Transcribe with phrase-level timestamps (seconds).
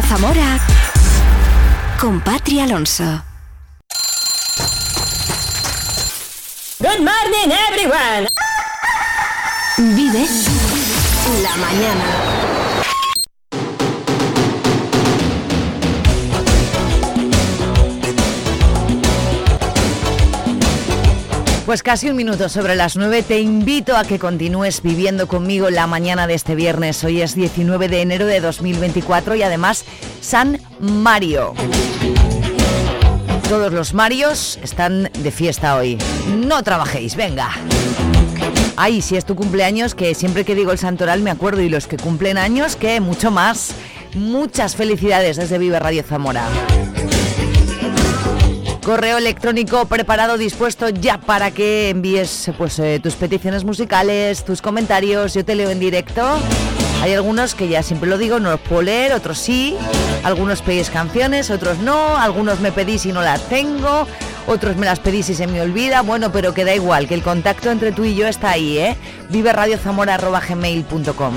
[0.00, 0.58] Onda Zamora
[1.98, 3.22] con Patri Alonso.
[6.78, 8.28] Good morning everyone.
[9.76, 10.26] Vive
[11.42, 12.39] la mañana.
[21.70, 25.86] Pues casi un minuto sobre las 9 te invito a que continúes viviendo conmigo la
[25.86, 27.04] mañana de este viernes.
[27.04, 29.84] Hoy es 19 de enero de 2024 y además
[30.20, 31.54] San Mario.
[33.48, 35.96] Todos los Marios están de fiesta hoy.
[36.44, 37.50] No trabajéis, venga.
[38.74, 41.86] Ay, si es tu cumpleaños, que siempre que digo el santoral me acuerdo y los
[41.86, 43.76] que cumplen años, que mucho más.
[44.16, 46.48] Muchas felicidades desde Vive Radio Zamora.
[48.90, 55.32] Correo electrónico preparado, dispuesto ya para que envíes pues, eh, tus peticiones musicales, tus comentarios.
[55.32, 56.26] Yo te leo en directo.
[57.00, 59.76] Hay algunos que ya siempre lo digo, no los puedo leer, otros sí.
[60.24, 62.16] Algunos pedís canciones, otros no.
[62.16, 64.08] Algunos me pedís y no las tengo.
[64.48, 66.02] Otros me las pedís y se me olvida.
[66.02, 68.96] Bueno, pero que da igual, que el contacto entre tú y yo está ahí, ¿eh?
[69.28, 71.34] Vive radiozamora.gmail.com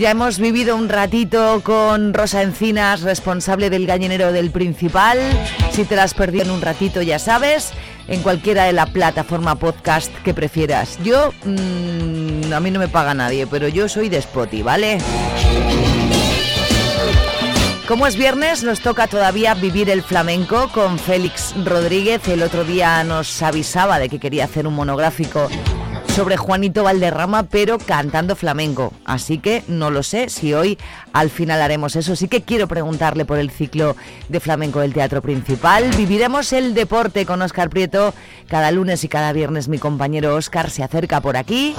[0.00, 5.18] ya hemos vivido un ratito con Rosa Encinas, responsable del gallinero del Principal.
[5.72, 7.72] Si te la has perdido en un ratito, ya sabes,
[8.08, 10.98] en cualquiera de la plataforma podcast que prefieras.
[11.04, 14.98] Yo, mm, a mí no me paga nadie, pero yo soy de Spotify, ¿vale?
[17.86, 22.26] Como es viernes, nos toca todavía vivir el flamenco con Félix Rodríguez.
[22.28, 25.50] El otro día nos avisaba de que quería hacer un monográfico
[26.20, 28.92] sobre Juanito Valderrama, pero cantando flamenco.
[29.06, 30.76] Así que no lo sé si hoy
[31.14, 32.14] al final haremos eso.
[32.14, 33.96] Sí que quiero preguntarle por el ciclo
[34.28, 35.88] de flamenco del Teatro Principal.
[35.96, 38.12] Viviremos el deporte con Oscar Prieto.
[38.48, 41.74] Cada lunes y cada viernes mi compañero Oscar se acerca por aquí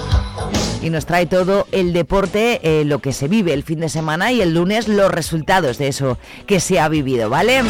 [0.81, 4.31] y nos trae todo el deporte, eh, lo que se vive el fin de semana
[4.31, 6.17] y el lunes los resultados de eso
[6.47, 7.61] que se ha vivido, ¿vale?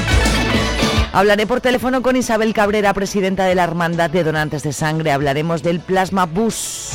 [1.13, 5.11] Hablaré por teléfono con Isabel Cabrera, presidenta de la Hermandad de Donantes de Sangre.
[5.11, 6.91] Hablaremos del Plasma Bus.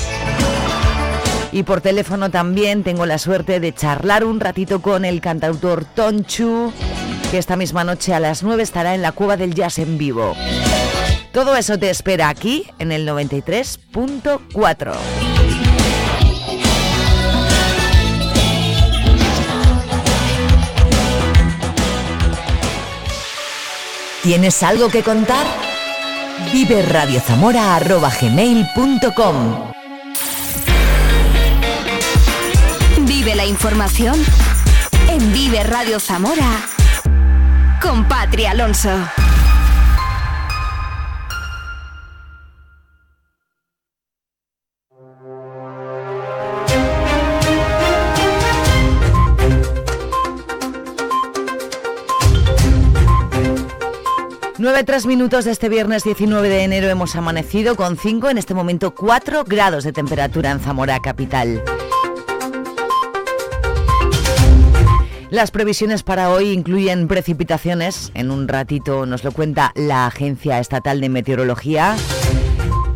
[1.52, 6.72] Y por teléfono también tengo la suerte de charlar un ratito con el cantautor Tonchu,
[7.30, 10.34] que esta misma noche a las 9 estará en la Cueva del Jazz en vivo.
[11.32, 14.94] Todo eso te espera aquí en el 93.4.
[24.26, 25.46] ¿Tienes algo que contar?
[26.52, 29.70] Vive radiozamora.gmail.com
[33.02, 34.16] Vive la información
[35.08, 36.58] en Vive Radio Zamora
[37.80, 38.90] con Patria Alonso.
[54.66, 58.52] 9, 3 minutos de este viernes 19 de enero hemos amanecido con 5, en este
[58.52, 61.62] momento 4 grados de temperatura en Zamora capital.
[65.30, 71.00] Las previsiones para hoy incluyen precipitaciones, en un ratito nos lo cuenta la Agencia Estatal
[71.00, 71.94] de Meteorología.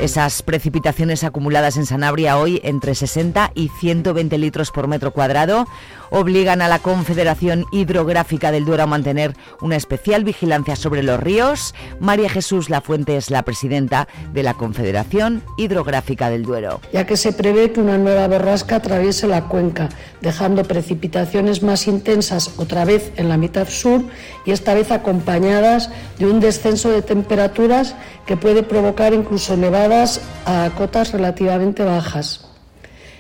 [0.01, 5.69] Esas precipitaciones acumuladas en Sanabria hoy entre 60 y 120 litros por metro cuadrado
[6.11, 11.75] obligan a la Confederación Hidrográfica del Duero a mantener una especial vigilancia sobre los ríos.
[12.01, 16.81] María Jesús Lafuente es la presidenta de la Confederación Hidrográfica del Duero.
[16.93, 19.89] Ya que se prevé que una nueva borrasca atraviese la cuenca,
[20.21, 24.03] dejando precipitaciones más intensas otra vez en la mitad sur
[24.45, 27.95] y esta vez acompañadas de un descenso de temperaturas
[28.27, 32.47] que puede provocar incluso nevadas a cotas relativamente bajas.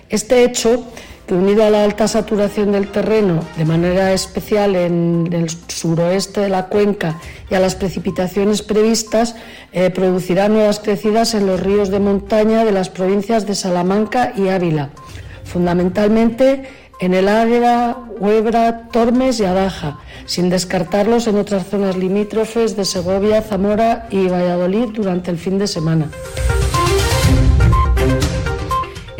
[0.09, 0.84] Este hecho
[1.31, 6.67] que a la alta saturación del terreno, de manera especial en el suroeste de la
[6.67, 9.37] cuenca y a las precipitaciones previstas,
[9.73, 14.49] eh, producirá nuevas crecidas en los ríos de montaña de las provincias de Salamanca y
[14.49, 14.91] Ávila,
[15.45, 16.69] fundamentalmente
[17.01, 23.41] en el Águeda, Huebra, Tormes y Adaja, sin descartarlos en otras zonas limítrofes de Segovia,
[23.41, 26.10] Zamora y Valladolid durante el fin de semana.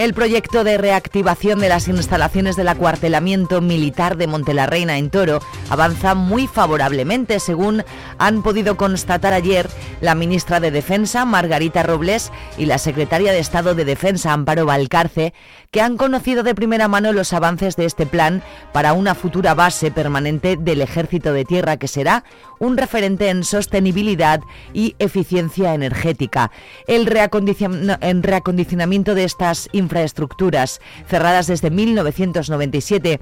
[0.01, 6.15] El proyecto de reactivación de las instalaciones del acuartelamiento militar de Montelarreina en Toro avanza
[6.15, 7.85] muy favorablemente, según
[8.17, 9.69] han podido constatar ayer
[10.01, 15.35] la ministra de Defensa, Margarita Robles, y la secretaria de Estado de Defensa, Amparo Valcarce,
[15.71, 18.43] que han conocido de primera mano los avances de este plan
[18.73, 22.25] para una futura base permanente del Ejército de Tierra que será
[22.59, 24.41] un referente en sostenibilidad
[24.73, 26.51] y eficiencia energética.
[26.87, 29.90] El reacondicionamiento de estas infraestructuras
[31.07, 33.21] cerradas desde 1997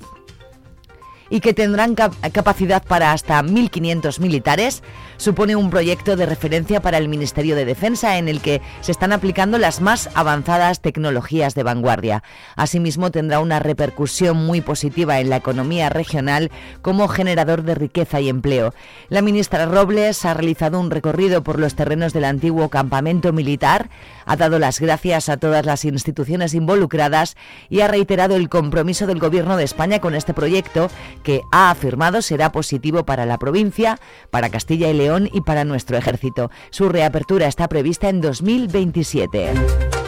[1.31, 4.82] y que tendrán capacidad para hasta 1.500 militares,
[5.17, 9.12] supone un proyecto de referencia para el Ministerio de Defensa en el que se están
[9.12, 12.23] aplicando las más avanzadas tecnologías de vanguardia.
[12.56, 16.50] Asimismo, tendrá una repercusión muy positiva en la economía regional
[16.82, 18.73] como generador de riqueza y empleo.
[19.09, 23.91] La ministra Robles ha realizado un recorrido por los terrenos del antiguo campamento militar,
[24.29, 27.37] ha dado las gracias a todas las instituciones involucradas
[27.69, 30.91] y ha reiterado el compromiso del Gobierno de España con este proyecto
[31.25, 33.99] que ha afirmado será positivo para la provincia,
[34.31, 36.51] para Castilla y León y para nuestro ejército.
[36.71, 40.08] Su reapertura está prevista en 2027.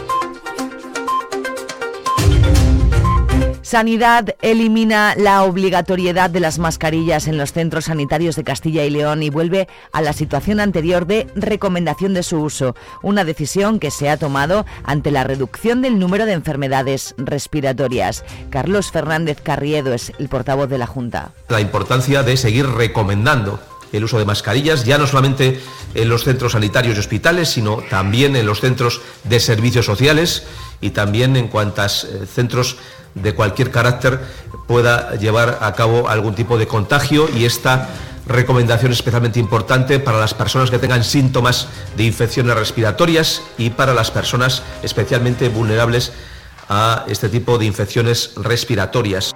[3.70, 9.22] Sanidad elimina la obligatoriedad de las mascarillas en los centros sanitarios de Castilla y León
[9.22, 14.10] y vuelve a la situación anterior de recomendación de su uso, una decisión que se
[14.10, 18.24] ha tomado ante la reducción del número de enfermedades respiratorias.
[18.50, 21.30] Carlos Fernández Carriedo es el portavoz de la Junta.
[21.48, 23.60] La importancia de seguir recomendando
[23.92, 25.60] el uso de mascarillas, ya no solamente
[25.94, 30.44] en los centros sanitarios y hospitales, sino también en los centros de servicios sociales
[30.80, 32.76] y también en cuantos eh, centros
[33.14, 34.20] de cualquier carácter
[34.66, 37.88] pueda llevar a cabo algún tipo de contagio y esta
[38.26, 44.10] recomendación especialmente importante para las personas que tengan síntomas de infecciones respiratorias y para las
[44.10, 46.12] personas especialmente vulnerables
[46.68, 49.32] a este tipo de infecciones respiratorias.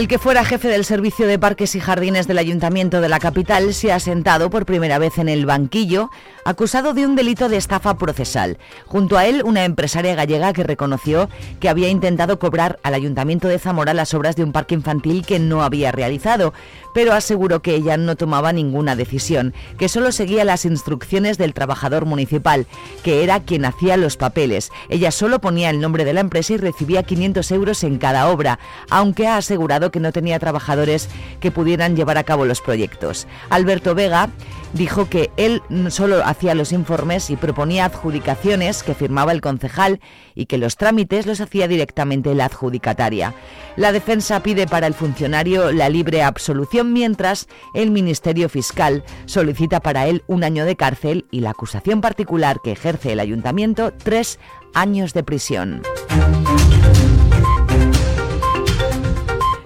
[0.00, 3.74] El que fuera jefe del Servicio de Parques y Jardines del Ayuntamiento de la capital
[3.74, 6.08] se ha sentado por primera vez en el banquillo,
[6.46, 8.56] acusado de un delito de estafa procesal.
[8.86, 11.28] Junto a él, una empresaria gallega que reconoció
[11.60, 15.38] que había intentado cobrar al Ayuntamiento de Zamora las obras de un parque infantil que
[15.38, 16.54] no había realizado,
[16.94, 22.06] pero aseguró que ella no tomaba ninguna decisión, que solo seguía las instrucciones del trabajador
[22.06, 22.66] municipal,
[23.04, 24.70] que era quien hacía los papeles.
[24.88, 28.58] Ella solo ponía el nombre de la empresa y recibía 500 euros en cada obra,
[28.88, 31.08] aunque ha asegurado que no tenía trabajadores
[31.40, 33.26] que pudieran llevar a cabo los proyectos.
[33.48, 34.30] Alberto Vega
[34.72, 40.00] dijo que él solo hacía los informes y proponía adjudicaciones que firmaba el concejal
[40.34, 43.34] y que los trámites los hacía directamente la adjudicataria.
[43.76, 50.06] La defensa pide para el funcionario la libre absolución mientras el Ministerio Fiscal solicita para
[50.06, 54.38] él un año de cárcel y la acusación particular que ejerce el ayuntamiento tres
[54.74, 55.82] años de prisión.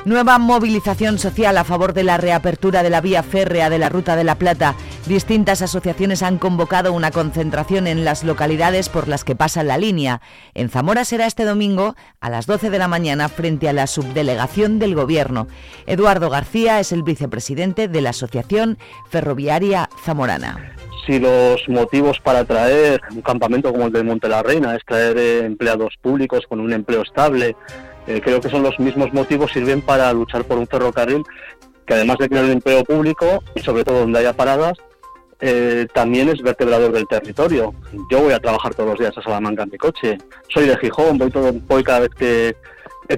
[0.04, 4.16] Nueva movilización social a favor de la reapertura de la vía férrea de la Ruta
[4.16, 4.74] de la Plata.
[5.06, 10.20] Distintas asociaciones han convocado una concentración en las localidades por las que pasa la línea.
[10.52, 14.78] En Zamora será este domingo a las 12 de la mañana frente a la subdelegación
[14.78, 15.46] del Gobierno.
[15.86, 18.76] Eduardo García es el vicepresidente de la Asociación
[19.08, 20.74] Ferroviaria Zamorana
[21.06, 25.44] si los motivos para traer un campamento como el de Monte la Reina es traer
[25.44, 27.56] empleados públicos con un empleo estable,
[28.06, 31.22] eh, creo que son los mismos motivos sirven para luchar por un ferrocarril
[31.86, 34.72] que además de crear un empleo público y sobre todo donde haya paradas,
[35.40, 37.74] eh, también es vertebrador del territorio.
[38.10, 40.16] Yo voy a trabajar todos los días a Salamanca en mi coche.
[40.48, 42.56] Soy de Gijón, voy, todo, voy cada vez que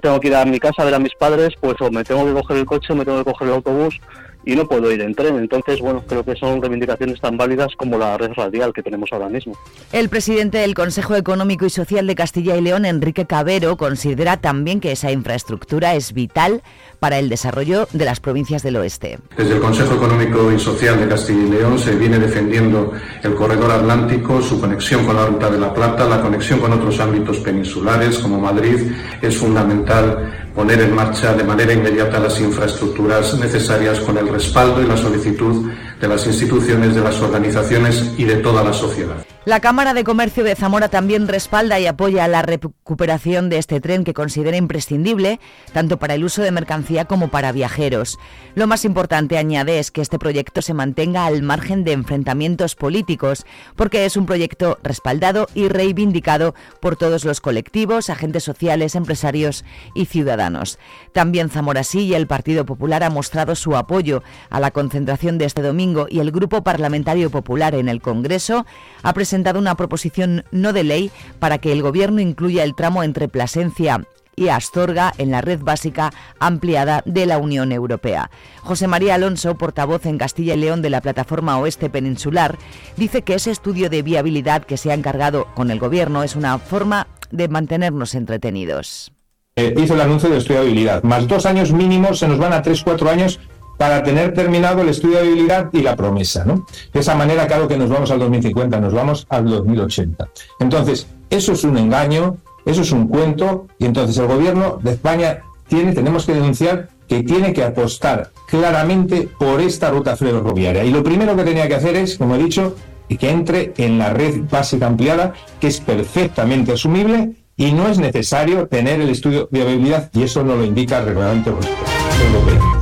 [0.01, 2.25] tengo que ir a mi casa a ver a mis padres, pues o me tengo
[2.27, 4.01] que coger el coche o me tengo que coger el autobús
[4.47, 5.37] y no puedo ir en tren.
[5.37, 9.29] Entonces, bueno, creo que son reivindicaciones tan válidas como la red radial que tenemos ahora
[9.29, 9.55] mismo.
[9.93, 14.81] El presidente del Consejo Económico y Social de Castilla y León, Enrique Cabero, considera también
[14.81, 16.63] que esa infraestructura es vital
[17.01, 19.19] para el desarrollo de las provincias del oeste.
[19.37, 22.93] Desde el Consejo Económico y Social de Castilla y León se viene defendiendo
[23.25, 27.01] el corredor atlántico, su conexión con la Ruta de la Plata, la conexión con otros
[27.01, 28.93] ámbitos peninsulares como Madrid.
[29.21, 34.87] Es fundamental poner en marcha de manera inmediata las infraestructuras necesarias con el respaldo y
[34.87, 35.71] la solicitud
[36.01, 39.36] de las instituciones, de las organizaciones y de toda la sociedad.
[39.47, 44.03] La Cámara de Comercio de Zamora también respalda y apoya la recuperación de este tren
[44.03, 45.39] que considera imprescindible
[45.73, 48.19] tanto para el uso de mercancía como para viajeros.
[48.57, 53.47] Lo más importante, añade, es que este proyecto se mantenga al margen de enfrentamientos políticos,
[53.77, 60.07] porque es un proyecto respaldado y reivindicado por todos los colectivos, agentes sociales, empresarios y
[60.07, 60.81] ciudadanos.
[61.13, 65.45] También Zamora sí y el Partido Popular ha mostrado su apoyo a la concentración de
[65.45, 68.67] este domingo y el Grupo Parlamentario Popular en el Congreso
[69.05, 73.03] ha presentado presentado una proposición no de ley para que el Gobierno incluya el tramo
[73.03, 78.31] entre Plasencia y Astorga en la red básica ampliada de la Unión Europea.
[78.63, 82.57] José María Alonso, portavoz en Castilla y León de la plataforma Oeste Peninsular,
[82.97, 86.59] dice que ese estudio de viabilidad que se ha encargado con el Gobierno es una
[86.59, 89.13] forma de mantenernos entretenidos.
[89.57, 91.03] Eh, hizo el anuncio de viabilidad.
[91.03, 93.39] Más dos años mínimos, se nos van a tres, cuatro años
[93.77, 96.45] para tener terminado el estudio de habilidad y la promesa.
[96.45, 96.67] ¿no?
[96.93, 100.29] De esa manera, claro que nos vamos al 2050, nos vamos al 2080.
[100.61, 105.43] Entonces, eso es un engaño, eso es un cuento, y entonces el gobierno de España
[105.69, 110.85] tiene, tenemos que denunciar que tiene que apostar claramente por esta ruta ferroviaria.
[110.85, 112.75] Y lo primero que tenía que hacer es, como he dicho,
[113.15, 118.67] que entre en la red básica ampliada, que es perfectamente asumible y no es necesario
[118.67, 122.76] tener el estudio de viabilidad y eso no lo indica el reglamento europeo.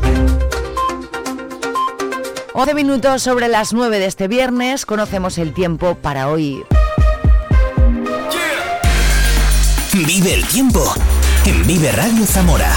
[2.57, 6.63] 11 minutos sobre las 9 de este viernes, conocemos el tiempo para hoy.
[9.93, 10.95] Vive el tiempo
[11.47, 12.71] en Vive Radio Zamora.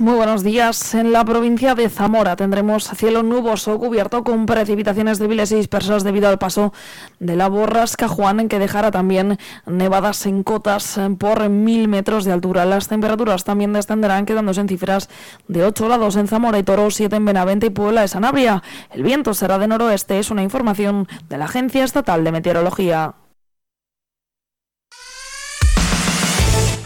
[0.00, 0.94] Muy buenos días.
[0.94, 6.30] En la provincia de Zamora tendremos cielo nuboso cubierto con precipitaciones débiles y dispersas debido
[6.30, 6.72] al paso
[7.18, 12.32] de la borrasca Juan, en que dejará también nevadas en cotas por mil metros de
[12.32, 12.64] altura.
[12.64, 15.10] Las temperaturas también descenderán, quedándose en cifras
[15.48, 18.62] de 8 grados en Zamora y Toro, 7 en Benavente y Puebla de Sanabria.
[18.90, 23.16] El viento será de noroeste, es una información de la Agencia Estatal de Meteorología.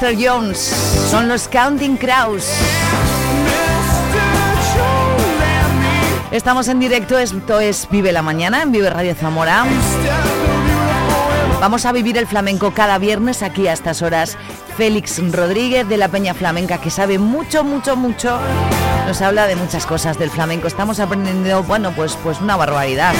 [0.00, 0.16] Mr.
[0.16, 0.58] Jones.
[1.10, 2.46] Son los Counting Crows.
[6.30, 9.64] Estamos en directo, esto es Vive la Mañana en Vive Radio Zamora.
[11.60, 14.36] Vamos a vivir el flamenco cada viernes aquí a estas horas
[14.76, 18.38] Félix Rodríguez de la Peña Flamenca, que sabe mucho, mucho, mucho.
[19.06, 20.68] Nos habla de muchas cosas del flamenco.
[20.68, 23.14] Estamos aprendiendo, bueno, pues, pues una barbaridad.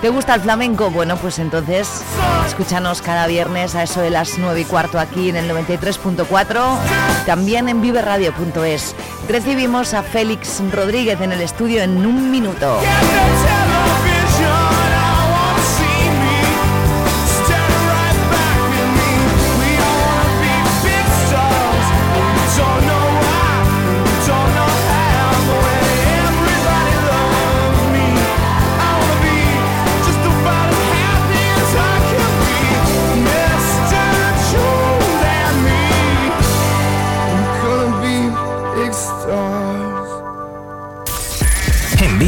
[0.00, 0.90] ¿Te gusta el flamenco?
[0.90, 2.02] Bueno, pues entonces
[2.46, 6.78] escúchanos cada viernes a eso de las 9 y cuarto aquí en el 93.4,
[7.24, 8.94] también en viveradio.es.
[9.28, 12.78] Recibimos a Félix Rodríguez en el estudio en un minuto.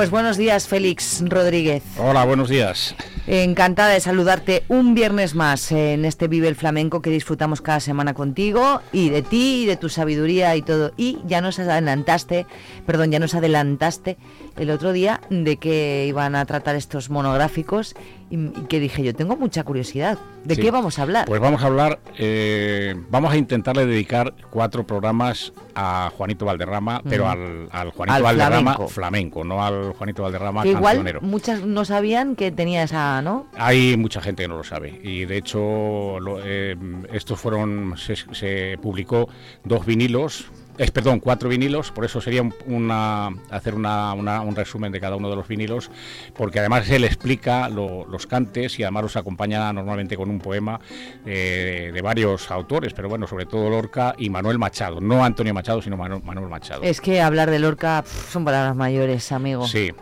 [0.00, 1.82] Pues buenos días, Félix Rodríguez.
[1.98, 2.94] Hola, buenos días.
[3.26, 8.14] Encantada de saludarte un viernes más en este Vive el Flamenco que disfrutamos cada semana
[8.14, 10.92] contigo y de ti y de tu sabiduría y todo.
[10.96, 12.46] Y ya nos adelantaste,
[12.86, 14.16] perdón, ya nos adelantaste
[14.56, 17.94] el otro día de que iban a tratar estos monográficos
[18.30, 20.18] y, que dije yo, tengo mucha curiosidad.
[20.44, 21.26] ¿De qué vamos a hablar?
[21.26, 27.28] Pues vamos a hablar, eh, vamos a intentarle dedicar cuatro programas a Juanito Valderrama, pero
[27.28, 29.44] al, Juanito Valderrama flamenco.
[29.44, 33.46] no al Juanito Valderrama que igual muchas no sabían que tenía esa, ¿no?
[33.56, 36.76] Hay mucha gente que no lo sabe y de hecho eh,
[37.12, 39.28] estos fueron, se, se publicó
[39.64, 40.50] dos vinilos
[40.80, 45.36] es, perdón, cuatro vinilos, por eso sería una, hacer un resumen de cada uno de
[45.36, 45.90] los vinilos,
[46.34, 50.80] porque además él explica los cantes y además los acompaña normalmente con un poema
[51.26, 55.82] eh, de varios autores, pero bueno, sobre todo Lorca y Manuel Machado, no Antonio Machado,
[55.82, 56.82] sino Manuel, Machado.
[56.82, 59.66] Es que hablar de Lorca son palabras mayores, amigo.
[59.66, 59.92] Sí,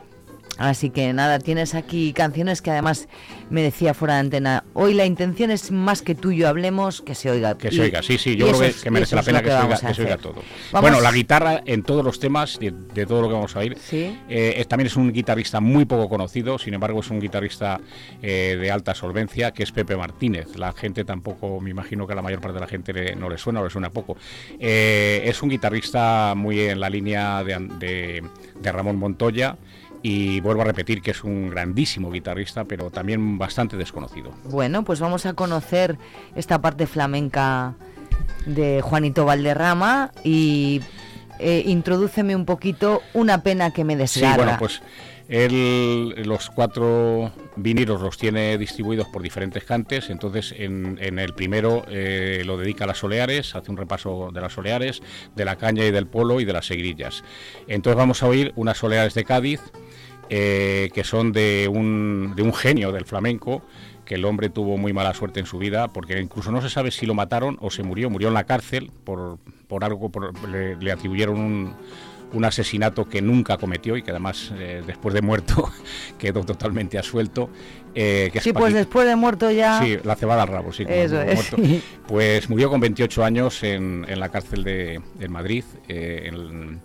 [0.59, 3.09] Así que nada, tienes aquí canciones que además
[3.49, 4.65] me decía fuera de antena.
[4.75, 7.57] Hoy la intención es más que tú y yo hablemos, que se oiga.
[7.57, 10.43] Que se oiga, sí, sí, yo creo que, merece la pena que, se oiga, todo.
[10.73, 12.73] Bueno, la guitarra en todos los temas, de,
[13.07, 16.75] todo lo que vamos a oír, eh, también es un guitarrista muy poco conocido, sin
[16.75, 17.81] embargo es un guitarrista
[18.21, 20.57] eh, de alta solvencia, que es Pepe Martínez.
[20.57, 23.39] La gente tampoco, me imagino que a la mayor parte de la gente no le
[23.39, 24.17] suena o le suena poco.
[24.59, 28.23] Eh, es un guitarrista muy en la línea de
[28.63, 29.57] Ramón Montoya
[30.03, 34.33] y vuelvo a repetir que es un grandísimo guitarrista, pero también bastante desconocido.
[34.45, 35.99] Bueno, pues vamos a conocer
[36.37, 37.75] esta parte flamenca
[38.47, 40.81] de Juanito Valderrama y
[41.39, 44.35] eh, introdúceme un poquito una pena que me desgarra.
[44.35, 44.83] Sí, bueno, pues
[45.29, 52.43] él los cuatro vinilos los tiene distribuidos por diferentes cantes, entonces en, el primero eh,
[52.47, 55.03] lo dedica a las soleares, hace un repaso de las soleares,
[55.37, 57.25] de la caña y del polo y de las segrillas.
[57.67, 59.61] Entonces vamos a oír unas soleares de Cádiz,
[60.31, 63.63] eh, que son de un, de un genio del flamenco,
[64.05, 66.91] que el hombre tuvo muy mala suerte en su vida, porque incluso no se sabe
[66.91, 70.11] si lo mataron o se murió, murió en la cárcel por, por algo,
[70.51, 71.75] le, atribuyeron un,
[72.33, 75.71] un, asesinato que nunca cometió y que además eh, después de muerto
[76.19, 77.51] quedó totalmente asuelto.
[77.95, 79.83] Eh, sí, pues después de muerto ya...
[79.83, 80.85] Sí, la cebada al rabo, sí.
[80.89, 81.51] Eso es.
[82.07, 86.81] Pues murió con 28 años en, en la cárcel de, Madrid, en,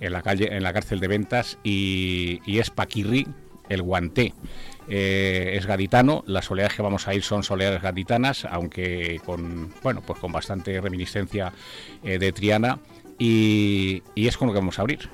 [0.00, 3.26] en la, calle, en la cárcel de ventas y, es Paquirri,
[3.68, 4.34] el guanté.
[4.90, 10.02] Eh, es gaditano, las soleadas que vamos a ir son soleadas gaditanas, aunque con, bueno,
[10.06, 11.52] pues con bastante reminiscencia
[12.02, 12.78] eh, de Triana,
[13.18, 15.08] y, es con lo que vamos a abrir.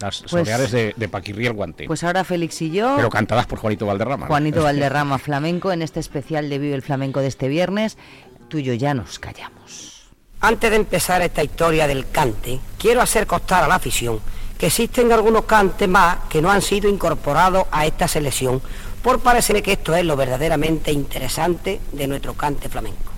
[0.00, 1.86] Las pues, de, de Paquirri el guanté.
[1.86, 2.94] Pues ahora Félix y yo.
[2.96, 4.26] Pero cantadas por Juanito Valderrama.
[4.26, 7.98] Juanito Valderrama flamenco en este especial de Vive el Flamenco de este viernes.
[8.48, 9.91] Tú y yo ya nos callamos.
[10.44, 14.18] Antes de empezar esta historia del cante, quiero hacer constar a la afición
[14.58, 18.60] que existen algunos cantes más que no han sido incorporados a esta selección,
[19.04, 23.12] por parecer que esto es lo verdaderamente interesante de nuestro cante flamenco.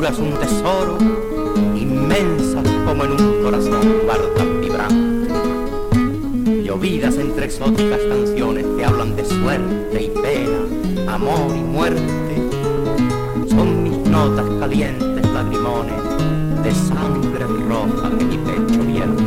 [0.00, 0.96] Un tesoro,
[1.76, 3.82] inmensas como en un corazón
[4.34, 5.34] tan vibrante.
[6.64, 12.50] Llovidas entre exóticas canciones que hablan de suerte y pena, amor y muerte.
[13.50, 16.02] Son mis notas calientes, lagrimones,
[16.64, 19.22] de sangre roja que mi pecho vierte.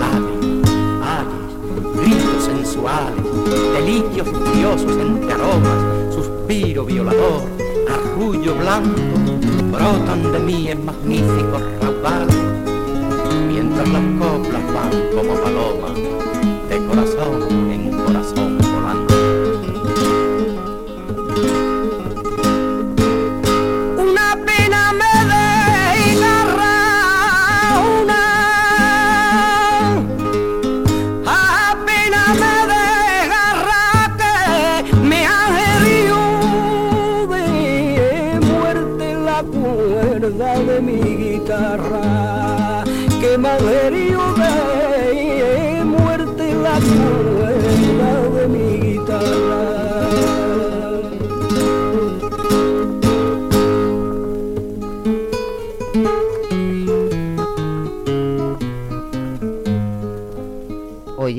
[0.00, 1.26] Lágrimas,
[1.94, 3.24] gritos sensuales,
[3.72, 7.42] delicios furiosos entre aromas, suspiro violador,
[7.88, 9.27] arrullo blanco,
[9.78, 12.36] brotan de mí en magníficos raudales,
[13.46, 15.94] mientras las coplas van como palomas,
[16.68, 18.57] de corazón en corazón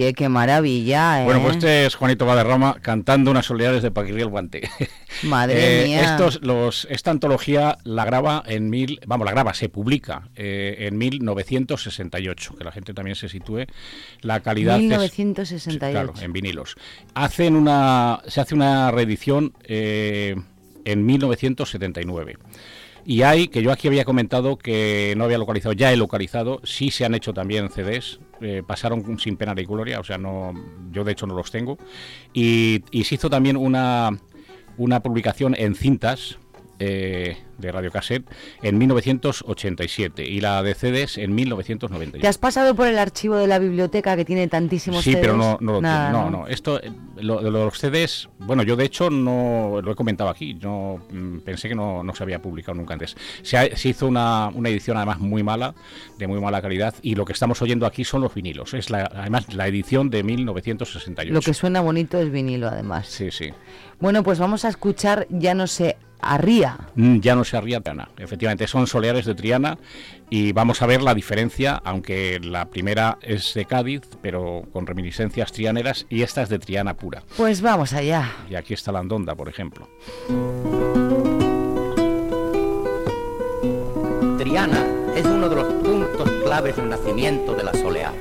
[0.10, 1.26] Oye, qué maravilla, ¿eh?
[1.26, 4.67] Bueno, pues este es Juanito Valderrama cantando unas soleares de Paquirri el Guante.
[5.24, 6.02] Madre Eh, mía.
[6.04, 10.98] Estos, los, esta antología la graba en mil, vamos, la graba, se publica eh, en
[10.98, 13.65] 1968, que la gente también se sitúe.
[14.22, 15.91] La calidad es- 1968.
[15.91, 16.76] claro, en vinilos.
[17.13, 20.36] Hacen una, se hace una reedición eh,
[20.86, 22.38] en 1979.
[23.06, 26.92] Y hay, que yo aquí había comentado que no había localizado, ya he localizado, sí
[26.92, 30.54] se han hecho también CDs, eh, pasaron sin pena ni gloria, o sea, no,
[30.92, 31.78] yo de hecho no los tengo.
[32.34, 34.12] Y, y se hizo también una,
[34.78, 36.38] una publicación en cintas
[36.80, 38.26] eh, de radiocassette
[38.63, 42.22] en 1987 y la de CDs en 1991.
[42.22, 45.22] ¿Te has pasado por el archivo de la biblioteca que tiene tantísimos Sí, CDs?
[45.22, 46.24] pero no, no lo Nada, tiene.
[46.24, 46.48] No, no.
[46.48, 50.58] Esto, eh, lo, de los CDs, bueno, yo de hecho no lo he comentado aquí.
[50.60, 53.15] Yo mm, pensé que no, no se había publicado nunca antes.
[53.42, 55.76] Se, ha- se hizo una, una edición además muy mala,
[56.18, 58.74] de muy mala calidad, y lo que estamos oyendo aquí son los vinilos.
[58.74, 61.34] Es la, además la edición de 1968.
[61.34, 63.08] Lo que suena bonito es vinilo, además.
[63.08, 63.50] Sí, sí.
[64.00, 66.78] Bueno, pues vamos a escuchar Ya no sé, Arría.
[66.96, 68.10] Mm, Ya no se arría Triana.
[68.18, 69.78] Efectivamente, son soleares de Triana
[70.30, 75.52] y vamos a ver la diferencia, aunque la primera es de Cádiz, pero con reminiscencias
[75.52, 77.24] trianeras, y esta es de Triana pura.
[77.38, 78.30] Pues vamos allá.
[78.50, 79.88] Y aquí está la Andonda, por ejemplo.
[84.38, 88.14] Triana es uno de los puntos claves del nacimiento de la soleá.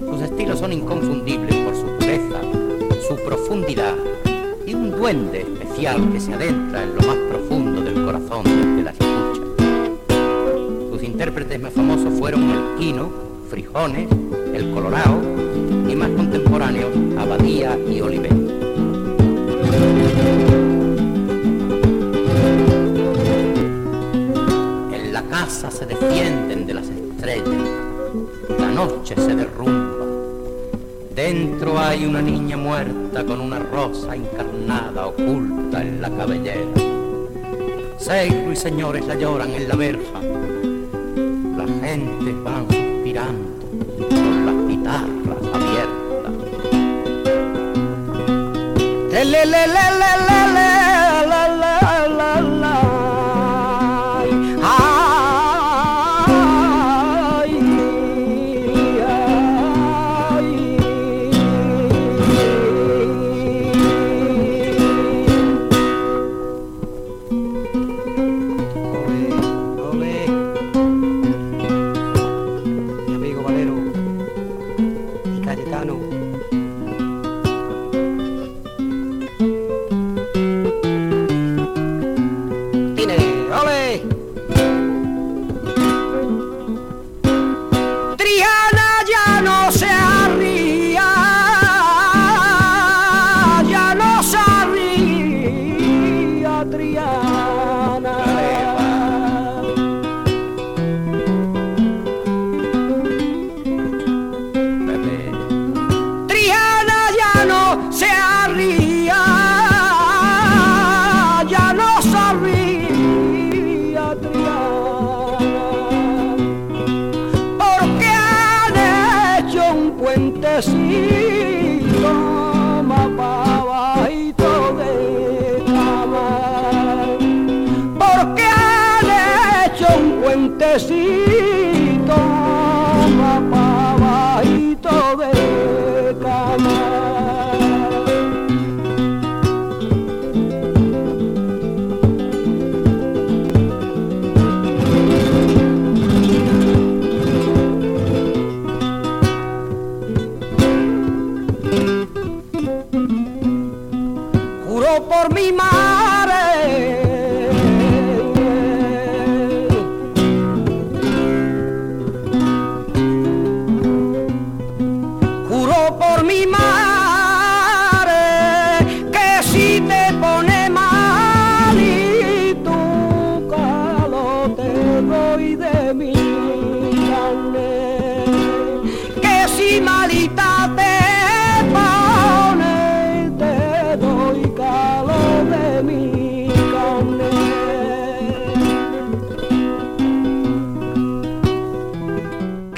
[0.00, 2.40] Sus estilos son inconfundibles por su pureza,
[3.08, 3.94] su profundidad
[4.70, 8.94] y un duende especial que se adentra en lo más profundo del corazón que las
[8.94, 9.42] escucha.
[10.92, 13.10] Sus intérpretes más famosos fueron el Quino,
[13.48, 14.08] Frijones,
[14.54, 15.20] el Colorado
[15.88, 18.30] y más contemporáneos Abadía y Oliver.
[24.92, 27.48] En la casa se defienden de las estrellas,
[28.56, 29.89] la noche se derrumba.
[31.22, 36.64] Dentro hay una niña muerta con una rosa encarnada oculta en la cabellera.
[37.98, 40.18] Seijo y señores la lloran en la verja.
[41.58, 43.50] La gente van suspirando
[44.08, 46.32] con las guitarras abiertas.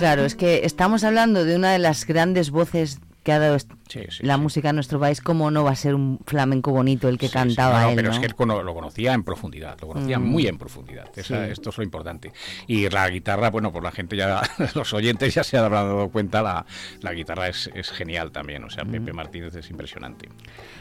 [0.02, 3.56] Claro, es que estamos hablando de una de las grandes voces que ha dado
[4.18, 7.28] la música en nuestro país, ¿cómo no va a ser un flamenco bonito el que
[7.28, 7.94] cantaba él?
[7.94, 10.24] Pero es que él lo conocía en profundidad, lo conocía mm.
[10.24, 11.06] muy en profundidad.
[11.16, 12.32] esto es lo importante.
[12.66, 14.42] Y la guitarra, bueno, pues la gente ya,
[14.74, 16.66] los oyentes ya se han dado cuenta, la,
[17.00, 18.64] la guitarra es, genial también.
[18.64, 19.16] O sea, Pepe mm.
[19.16, 20.28] Martínez es impresionante.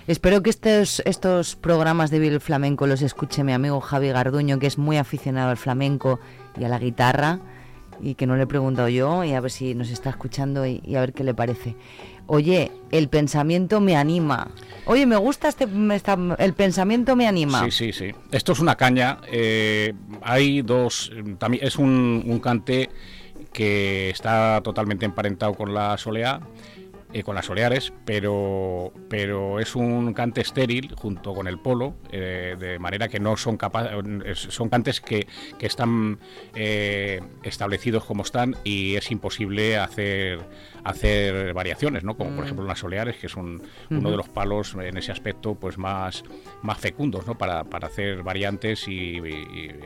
[0.07, 4.65] Espero que estos, estos programas de Bill Flamenco los escuche mi amigo Javi Garduño, que
[4.65, 6.19] es muy aficionado al flamenco
[6.59, 7.39] y a la guitarra
[8.01, 10.81] y que no le he preguntado yo y a ver si nos está escuchando y,
[10.95, 11.75] a ver qué le parece.
[12.27, 14.51] Oye, el pensamiento me anima.
[14.85, 17.63] Oye, me gusta este, el pensamiento me anima.
[17.65, 18.11] Sí, sí, sí.
[18.31, 19.19] Esto es una caña.
[19.31, 22.89] Eh, hay dos, también es un, un cante
[23.51, 26.39] que está totalmente emparentado con la soleá
[27.13, 32.55] eh, con las oleares, pero, pero es un cante estéril junto con el polo, eh,
[32.57, 35.27] de manera que no son capaces, son cantes que,
[35.59, 36.19] que están
[36.55, 40.39] eh, establecidos como están y es imposible hacer
[40.83, 42.15] hacer variaciones, ¿no?
[42.15, 42.43] Como por mm.
[42.43, 46.23] ejemplo las oleares, que son uno de los palos en ese aspecto pues más,
[46.61, 47.37] más fecundos, ¿no?
[47.37, 49.21] Para, para hacer variantes y,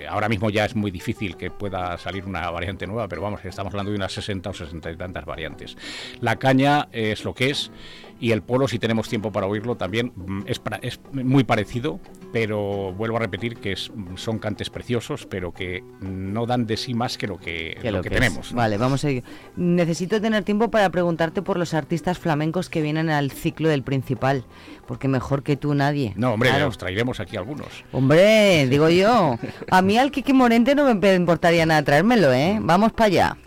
[0.10, 3.74] ahora mismo ya es muy difícil que pueda salir una variante nueva, pero vamos, estamos
[3.74, 5.78] hablando de unas 60 o 60 y tantas variantes.
[6.22, 7.72] La caña es lo que es
[8.20, 12.00] y el polo, si tenemos tiempo para oírlo, también mm, es, es muy parecido,
[12.32, 17.18] pero vuelvo a repetir que son cantes preciosos, pero que no dan de sí más
[17.18, 18.54] que lo que, lo que, tenemos.
[18.54, 19.24] Vale, vamos a ir.
[19.58, 24.46] Necesito tener tiempo para preguntarte por los artistas flamencos que vienen al ciclo del principal,
[24.88, 26.14] porque mejor que tú nadie.
[26.16, 27.68] No, hombre, os traeremos aquí algunos.
[27.92, 29.38] Hombre, digo yo.
[29.70, 32.60] A mí al Kiki Morente no me importaría nada traérmelo, ¿eh?
[32.62, 33.38] Vamos para allá.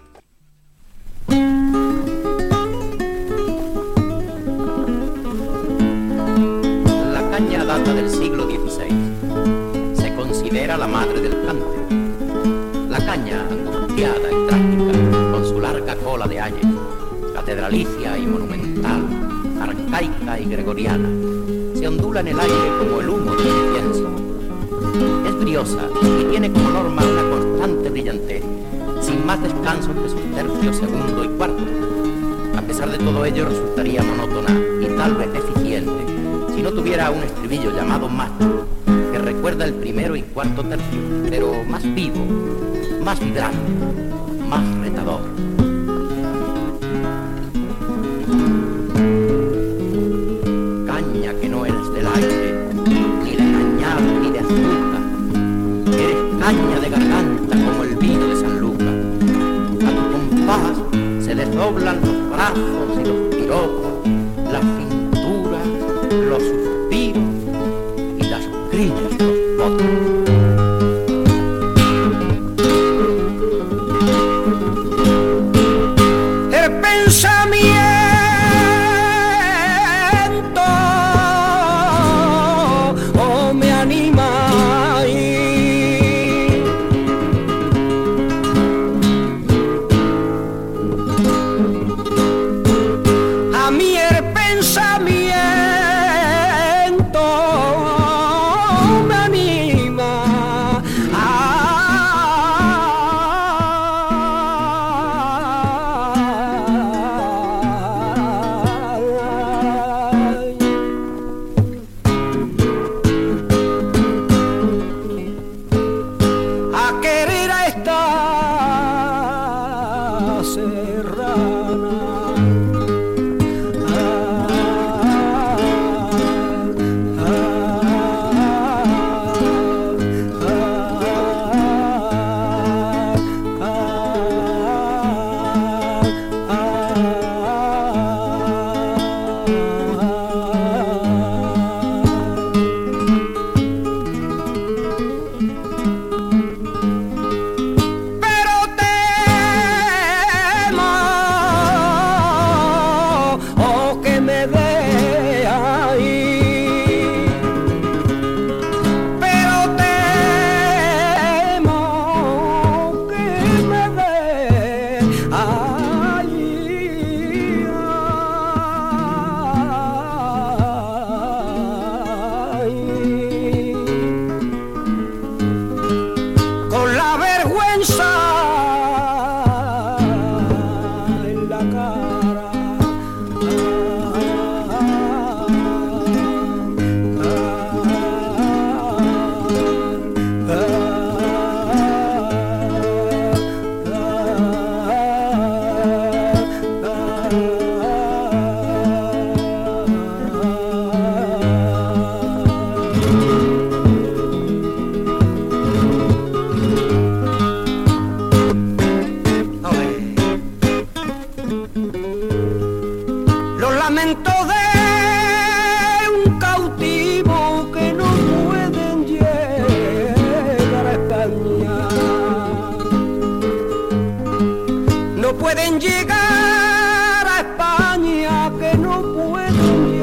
[7.85, 9.95] Del siglo XVI.
[9.95, 11.64] Se considera la madre del cante.
[12.88, 16.67] La caña, angustiada y trágica, con su larga cola de ayer,
[17.35, 19.07] catedralicia y monumental,
[19.61, 21.09] arcaica y gregoriana,
[21.75, 24.11] se ondula en el aire como el humo del incienso.
[25.27, 25.88] Es briosa
[26.21, 28.43] y tiene como norma una constante brillantez,
[29.01, 31.62] sin más descanso que sus tercios segundo y cuarto.
[32.57, 34.51] A pesar de todo ello resultaría monótona
[34.83, 35.33] y tal vez
[36.59, 38.66] si no tuviera un estribillo llamado macho,
[39.12, 40.99] que recuerda el primero y cuarto tercio,
[41.31, 42.18] pero más vivo,
[43.01, 43.59] más vibrante,
[44.49, 45.21] más retador.
[50.85, 52.59] Caña que no eres del aire,
[53.23, 55.03] ni de cañar ni de azúcar,
[55.92, 58.97] eres caña de garganta como el vino de San Lucas.
[59.87, 62.88] A tu compás se desdoblan los brazos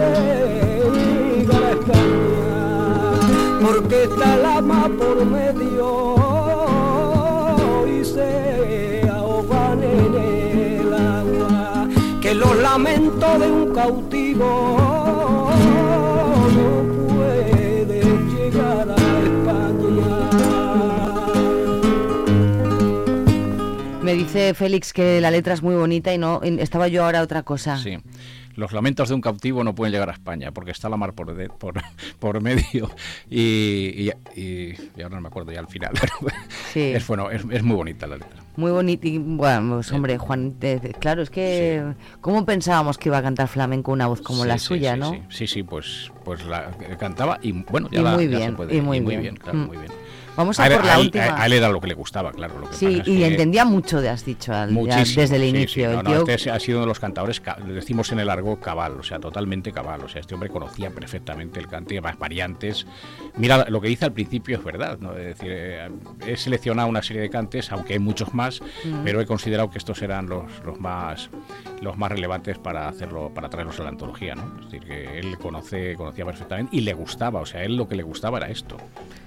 [0.05, 0.93] pueden
[1.37, 3.13] llegar a España,
[3.61, 6.15] porque está la mar por medio
[7.87, 11.87] y se ahogan en el agua,
[12.21, 15.49] que los lamentos de un cautivo
[16.55, 16.69] no
[17.07, 20.29] pueden llegar a España.
[24.01, 27.23] Me dice Félix que la letra es muy bonita y no y estaba yo ahora
[27.23, 27.77] otra cosa.
[27.77, 27.97] Sí.
[28.55, 31.35] Los lamentos de un cautivo no pueden llegar a España porque está la mar por,
[31.35, 31.75] de- por,
[32.19, 32.89] por medio
[33.29, 33.41] y,
[34.07, 35.91] y- y- y ahora no me acuerdo ya al final.
[36.21, 36.35] Pero
[36.73, 36.79] Sí.
[36.93, 38.43] es, bueno, es, es muy bonita la letra.
[38.57, 41.83] Muy bonita y bueno, pues hombre, Juan, te- claro, es que
[42.21, 44.99] ¿cómo pensábamos que iba a cantar flamenco una voz como Sí, la sí, suya, sí,
[44.99, 45.11] no?
[45.11, 48.37] Sí, sí, sí, pues, pues la eh, cantaba y bueno, ya, la- muy ya se
[48.37, 48.75] bien, puede.
[48.75, 49.35] y muy bien.
[49.35, 49.65] claro, Mm.
[49.67, 49.91] muy bien.
[50.35, 51.41] Vamos a él- por la él- última.
[51.41, 52.59] A él era lo que le gustaba, claro.
[52.59, 55.37] Lo que Sí, y que- entendía mucho de has dicho al- ya desde el sí,
[55.37, 55.93] sí, inicio.
[55.93, 58.59] no, no, Yo- este ha sido uno de los cantadores, le decimos en el argot
[58.59, 60.01] cabal, o sea, totalmente cabal.
[60.03, 62.85] O sea, este hombre conocía perfectamente el cante, más variantes.
[63.37, 65.13] Mira, lo que dice al principio es verdad, ¿no?
[65.15, 65.89] Es decir, eh,
[66.27, 69.03] he seleccionado una serie de cantes, aunque hay muchos más, Mm.
[69.03, 71.29] pero he considerado que estos eran los, los más
[71.81, 74.59] los más relevantes para hacerlo, para traerlos a la antología, ¿no?
[74.59, 77.95] Es decir, que él conoce, conocía perfectamente y le gustaba, o sea, él lo que
[77.95, 78.77] le gustaba era esto,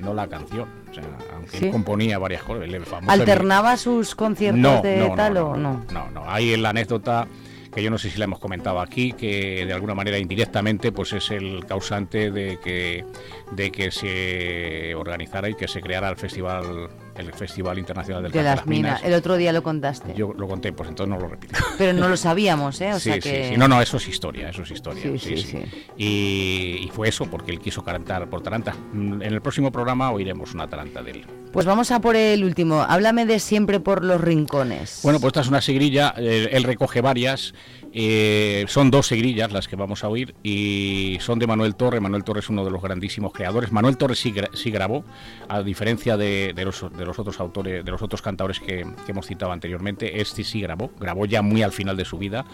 [0.01, 0.67] no la canción.
[0.91, 0.98] O sea,
[1.35, 1.65] aunque Sí.
[1.67, 5.47] él componía varias cosas, el famoso ¿Alternaba sus conciertos no, de no, no, tal no,
[5.51, 5.85] o no?
[5.93, 6.25] no, no.
[6.31, 7.27] Hay la anécdota
[7.75, 11.13] que yo no sé si la hemos comentado aquí, que de alguna manera indirectamente pues
[11.13, 13.05] es el causante de que
[13.53, 18.39] de que se organizara y que se creara el festival el Festival Internacional del De
[18.39, 19.03] Cante las minas.
[19.05, 20.15] El otro día lo contaste.
[20.15, 21.55] Yo lo conté, pues entonces no lo repito.
[21.79, 22.93] Pero no lo sabíamos, ¿eh?
[22.93, 23.49] O sí, sea sí, que...
[23.51, 23.57] sí.
[23.57, 25.03] No, no, eso es historia, eso es historia.
[25.03, 25.59] Sí, sí, sí, sí.
[25.65, 25.85] sí.
[25.97, 28.75] Y, y fue eso, porque él quiso cantar por Taranta.
[28.93, 31.27] Mm, En el próximo programa oiremos una Taranta de él.
[31.53, 32.83] Pues vamos a por el último.
[32.83, 35.01] Háblame de siempre por los rincones.
[35.03, 37.55] Bueno, pues esta es una segrilla, eh, él recoge varias,
[37.93, 42.01] eh, son dos segrillas las que vamos a oír y son de Manuel Torre.
[42.01, 43.73] Manuel Torre es uno de los grandísimos creadores.
[43.73, 45.05] Manuel Torre sí, gra- sí grabó,
[45.49, 49.13] a diferencia de, de los, de los otros autores, de los otros cantadores que, que
[49.13, 52.45] hemos citado anteriormente, este sí grabó, grabó ya muy al final de su vida,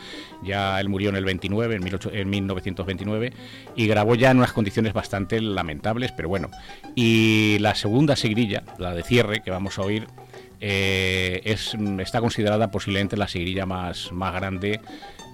[0.43, 3.33] ya él murió en el 29, en, 18 en 1929,
[3.77, 6.51] y grabó ya en unas condiciones bastante lamentables, pero bueno.
[6.95, 10.07] Y la segunda segrilla, la de cierre, que vamos a oír,
[10.61, 14.81] eh, es, está considerada posiblemente la seguirilla más, más grande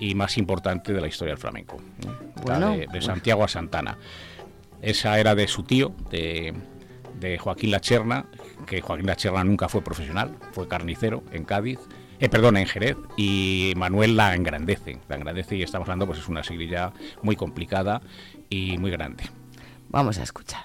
[0.00, 2.12] y más importante de la historia del flamenco, ¿no?
[2.12, 3.98] La Bueno, de, de Santiago a Santana.
[4.82, 6.54] Esa era de su tío, de,
[7.20, 8.24] de Joaquín Lacherna,
[8.66, 11.78] que Joaquín Lacherna nunca fue profesional, fue carnicero en Cádiz,
[12.18, 16.28] eh, perdón, en Jerez, y Manuel la engrandece, la engrandece y estamos hablando, pues es
[16.28, 16.92] una seguirilla
[17.22, 18.00] muy complicada
[18.48, 19.24] y muy grande.
[19.88, 20.64] Vamos a escuchar.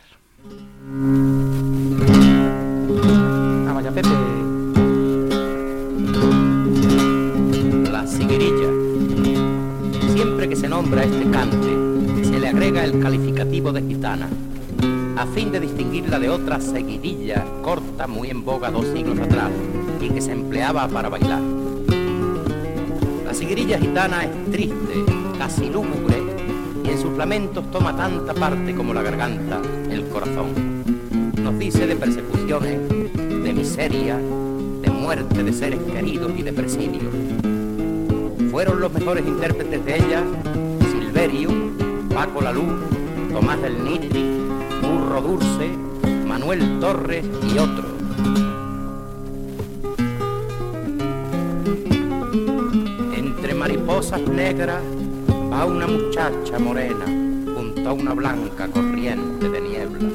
[3.68, 4.55] Ah, vaya Pepe.
[10.76, 14.28] Se nombra este cante, se le agrega el calificativo de gitana,
[15.16, 19.52] a fin de distinguirla de otra seguidilla corta muy en boga dos siglos atrás
[20.02, 21.42] y que se empleaba para bailar.
[23.26, 25.06] La siguirilla gitana es triste,
[25.38, 26.22] casi lúgubre,
[26.84, 30.84] y en sus lamentos toma tanta parte como la garganta, el corazón.
[31.42, 32.82] Nos dice de persecuciones,
[33.14, 37.45] de miseria, de muerte de seres queridos y de presidio.
[38.56, 40.24] Fueron los mejores intérpretes de ella
[40.90, 41.50] Silverio,
[42.14, 42.64] Paco Lalú,
[43.34, 44.48] Tomás del Nitri,
[44.82, 45.72] Burro Dulce,
[46.26, 47.92] Manuel Torres y otros.
[53.18, 54.82] Entre mariposas negras
[55.52, 57.04] va una muchacha morena
[57.54, 60.10] junto a una blanca corriente de niebla.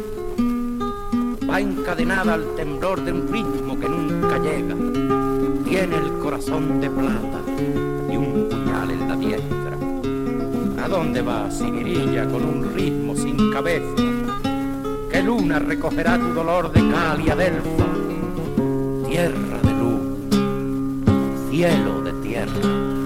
[1.47, 4.75] Va encadenada al temblor de un ritmo que nunca llega.
[5.63, 7.90] Tiene el corazón de plata
[10.91, 13.95] dónde va, Siguirilla, con un ritmo sin cabeza?
[15.11, 17.87] ¿Qué luna recogerá tu dolor de cal y adelfa?
[19.09, 23.00] Tierra de luz, cielo de tierra.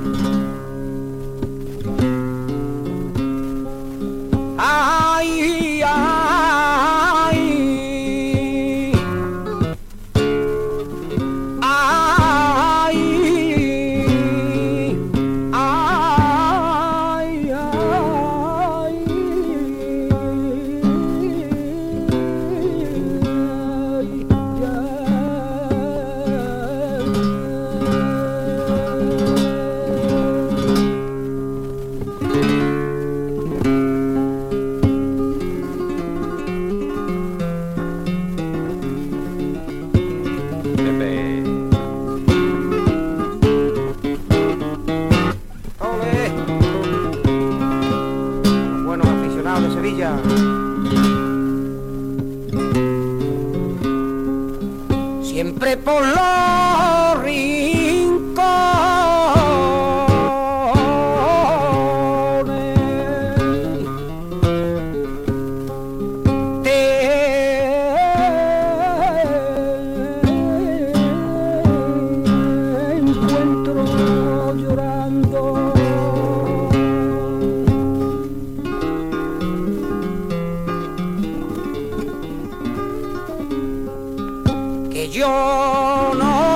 [85.15, 86.54] Yo no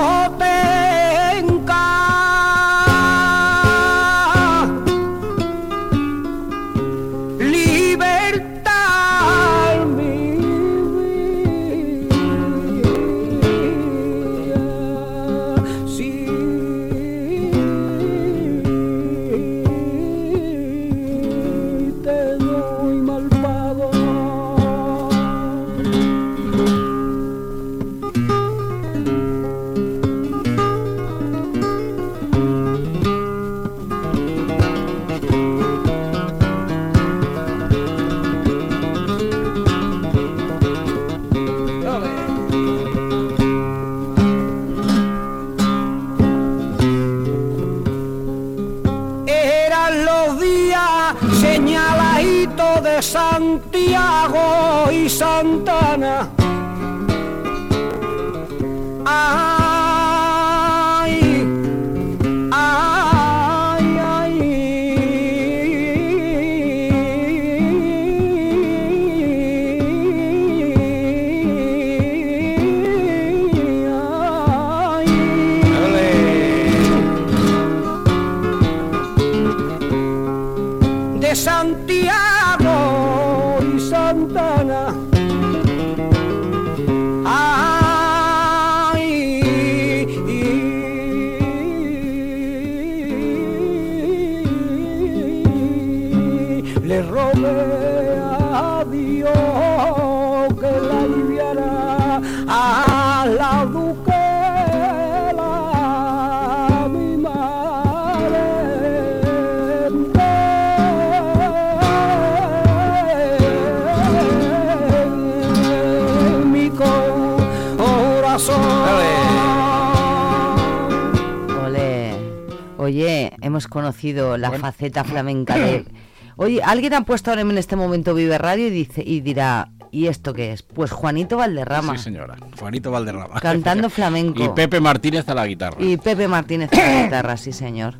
[122.89, 125.85] Oye, hemos conocido la faceta flamenca de...
[126.37, 130.07] Oye, alguien ha puesto ahora en este momento Vive Radio y dice y dirá, ¿y
[130.07, 130.63] esto qué es?
[130.63, 131.95] Pues Juanito Valderrama.
[131.97, 132.35] Sí, señora.
[132.57, 133.39] Juanito Valderrama.
[133.41, 134.43] Cantando flamenco.
[134.43, 135.77] Y Pepe Martínez a la guitarra.
[135.79, 137.95] Y Pepe Martínez a la guitarra, sí señor.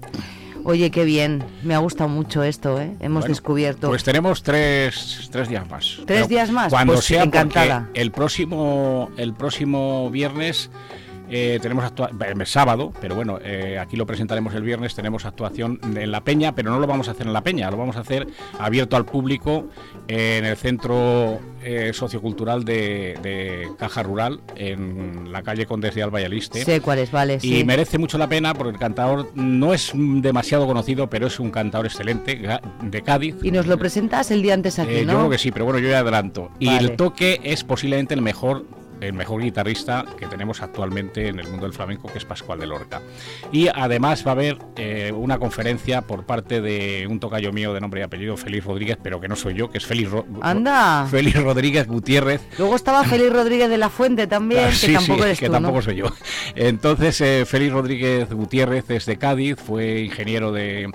[0.64, 1.44] Oye, qué bien.
[1.64, 2.96] Me ha gustado mucho esto, ¿eh?
[3.00, 3.90] Hemos Bueno, descubierto.
[3.90, 5.96] Pues tenemos tres, tres días más.
[5.98, 6.70] ¿Tres Pero días más?
[6.72, 7.90] Cuando Pues sea, encantada.
[7.94, 10.70] el próximo, el próximo viernes
[11.30, 16.12] eh, tenemos actuación, sábado, pero bueno, eh, aquí lo presentaremos el viernes, tenemos actuación en
[16.12, 18.28] La Peña, pero no lo vamos a hacer en La Peña, lo vamos a hacer
[18.60, 19.68] abierto al público
[20.08, 26.22] en el Centro eh, Sociocultural de, de Caja Rural, en la calle Condes de Alba
[26.22, 26.64] y Aliste.
[26.64, 27.64] Sé cuáles, vale, Y sí.
[27.64, 31.86] merece mucho la pena porque el cantador no es demasiado conocido, pero es un cantador
[31.86, 32.42] excelente
[32.82, 33.36] de Cádiz.
[33.44, 35.12] Y nos lo presentas el día antes aquí, Eh, ¿no?
[35.14, 36.50] Yo creo que sí, pero bueno, yo ya adelanto.
[36.60, 38.66] Y el toque es posiblemente el mejor
[39.02, 42.68] el mejor guitarrista que tenemos actualmente en el mundo del flamenco, que es Pascual de
[42.68, 43.02] Lorca.
[43.52, 47.82] Y además va a haber eh, una conferencia por parte de un tocayo mío de
[47.82, 51.08] nombre y apellido Félix Rodríguez, pero que no soy yo, que es Félix, Ro- Anda.
[51.10, 55.26] Félix Rodríguez Gutiérrez, Luego estaba Félix Rodríguez de la Fuente también, Ah, que tampoco sí,
[55.26, 55.82] eres que tú, tampoco ¿no?
[55.82, 56.06] soy yo.
[56.56, 60.92] Entonces, eh, Félix Rodríguez Gutiérrez es de Cádiz, fue ingeniero de,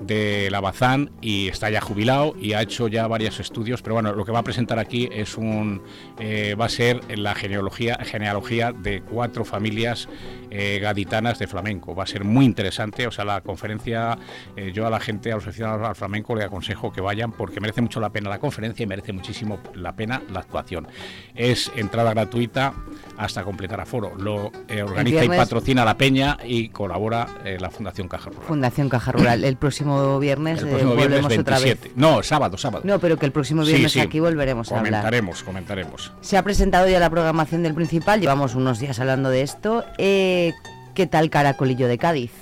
[0.00, 4.12] de la Bazán y está ya jubilado y ha hecho ya varios estudios, pero bueno,
[4.12, 5.82] lo que va a presentar aquí es un
[6.18, 10.08] eh, va a ser la genealogía genealogía de cuatro familias
[10.50, 11.94] eh, gaditanas de flamenco.
[11.94, 14.18] Va a ser muy interesante, o sea, la conferencia
[14.56, 17.60] eh, yo a la gente a los aficionados al flamenco le aconsejo que vayan porque
[17.60, 20.88] merece mucho la pena la conferencia y merece muchísimo la pena la actuación.
[21.34, 22.74] Es entrada gratuita
[23.16, 24.12] hasta completar aforo.
[24.16, 24.50] Lo
[24.84, 27.26] organiza y patrocina la Peña y colabora
[27.58, 28.46] la Fundación Caja Rural.
[28.46, 29.44] Fundación Caja Rural.
[29.44, 29.83] El próximo
[30.20, 31.64] viernes, El eh, próximo viernes volvemos otra vez.
[31.64, 31.92] 27.
[31.96, 32.82] No, sábado, sábado.
[32.84, 34.00] No, pero que el próximo Sí, viernes sí.
[34.00, 34.92] aquí volveremos a hablar.
[34.92, 36.12] Comentaremos, comentaremos.
[36.20, 39.84] Se ha presentado ya la programación del principal, llevamos unos días hablando de esto.
[39.98, 40.52] Eh,
[40.94, 42.32] ¿Qué tal Caracolillo de Cádiz?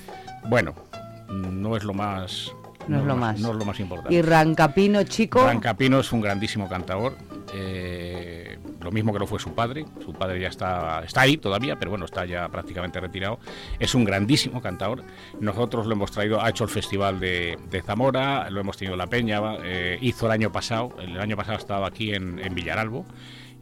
[0.45, 0.73] Bueno,
[1.29, 2.51] no es lo más.
[2.87, 3.39] No es lo más.
[3.39, 4.13] No es lo más importante.
[4.13, 5.43] Y Rancapino, chico.
[5.45, 7.15] Rancapino es un grandísimo cantador,
[7.53, 9.85] eh, lo mismo que lo fue su padre.
[10.03, 13.39] Su padre ya está, está ahí todavía, pero bueno, está ya prácticamente retirado.
[13.79, 15.03] Es un grandísimo cantador.
[15.39, 19.07] Nosotros lo hemos traído, ha hecho el festival de, Zamora, lo hemos tenido en La
[19.07, 23.05] Peña, eh, hizo el año pasado, el año pasado estaba aquí en, en Villaralbo.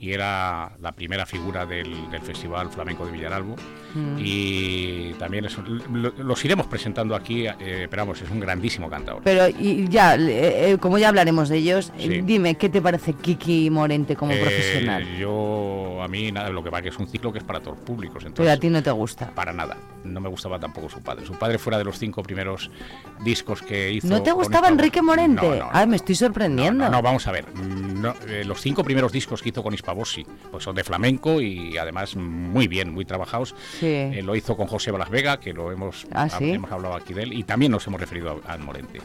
[0.01, 3.55] Y era la primera figura del, del Festival Flamenco de Villaralbo.
[3.93, 4.17] Mm.
[4.19, 5.55] Y también es
[5.91, 9.21] lo- los iremos presentando aquí, eh, pero vamos, es un grandísimo cantador.
[9.23, 12.21] Pero y ya, eh, eh, como ya hablaremos de ellos, eh, Sí.
[12.21, 15.05] dime, ¿qué te parece Kiki Morente como Eh, profesional?
[15.19, 17.77] Yo, a mí, nada, lo que pasa que es un ciclo que es para todos
[17.77, 18.17] los públicos.
[18.23, 19.29] Pero Entonces, a ti no te gusta.
[19.35, 19.77] Para nada.
[20.03, 21.27] No me gustaba tampoco su padre.
[21.27, 22.71] Su padre fuera de los cinco primeros
[23.23, 24.07] discos que hizo.
[24.07, 25.47] ¿No te gustaba Enrique Morente?
[25.47, 26.85] No, no, Ah, me estoy sorprendiendo.
[26.85, 27.45] No, no, vamos a ver.
[28.27, 32.15] Eh, los cinco primeros discos que hizo con Hispavosi pues son de flamenco y además
[32.15, 33.53] muy bien, muy trabajados.
[33.79, 33.87] Sí.
[33.87, 36.51] Eh, lo hizo con José Balas Vega, que lo hemos, Ah, ¿sí?
[36.51, 38.99] hemos hablado aquí de él, y también nos hemos referido a, a Morente.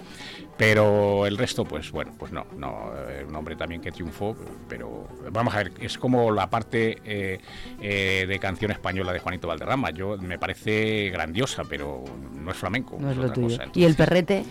[0.57, 4.35] Pero el resto, pues bueno, pues no, no, eh, un hombre también que triunfó,
[4.69, 7.39] pero vamos a ver, es como la parte eh,
[7.81, 9.91] eh, de canción española de Juanito Valderrama.
[9.91, 12.97] Yo me parece grandiosa, pero no es flamenco.
[12.99, 13.49] No es lo otra tuyo.
[13.59, 13.71] cosa.
[13.75, 14.45] ¿Y el perrete?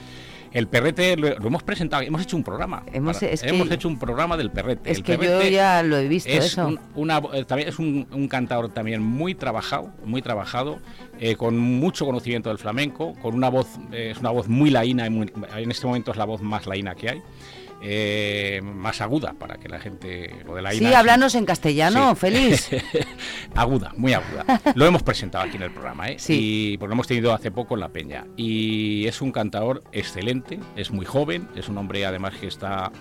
[0.55, 2.83] El perrete lo, lo hemos presentado, hemos hecho un programa.
[2.93, 3.31] Hemos- para-
[3.67, 4.89] que- hecho un programa del perrete.
[4.89, 6.67] Es El que yo ya lo he visto es eso.
[6.67, 10.79] un- una, eh, también es un, un cantador también muy trabajado, muy trabajado,
[11.19, 15.09] eh, con mucho conocimiento del flamenco, con una voz, eh, es una voz muy laína,
[15.09, 17.21] muy- en este momento es la voz más laína que hay.
[17.81, 22.11] Eh, más aguda para que la gente lo de la Sí, ina- háblanos en castellano,
[22.11, 22.19] Sí.
[22.21, 22.69] feliz.
[23.55, 24.45] aguda, muy aguda.
[24.75, 26.17] Lo hemos presentado aquí en el programa, ¿eh?
[26.27, 28.25] Y pues lo hemos tenido hace poco en La Peña.
[28.37, 32.91] Y es un cantador excelente, es muy joven, es un hombre además que está